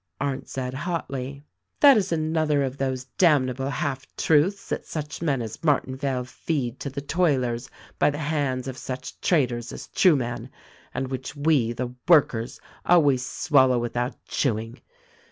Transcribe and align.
Arndt 0.19 0.49
said 0.49 0.73
hotly: 0.73 1.45
"That 1.79 1.95
is 1.95 2.11
another 2.11 2.63
of 2.63 2.77
those 2.79 3.03
damnable 3.19 3.69
half 3.69 4.03
truths 4.15 4.67
that 4.69 4.87
such 4.87 5.21
men 5.21 5.43
as 5.43 5.57
Martinvale 5.63 6.23
feed 6.25 6.79
to 6.79 6.89
the 6.89 7.01
toilers 7.01 7.69
by 7.99 8.09
the 8.09 8.17
hands 8.17 8.67
of 8.67 8.79
such 8.79 9.21
traitors 9.21 9.71
as 9.71 9.89
Trueman, 9.89 10.49
and 10.91 11.09
which 11.09 11.35
we, 11.35 11.71
the 11.71 11.93
workers, 12.07 12.59
always 12.83 13.23
swallow 13.23 13.77
without 13.77 14.15
chewing. 14.25 14.81